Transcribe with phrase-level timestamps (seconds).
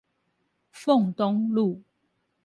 [0.71, 1.83] 鳳東路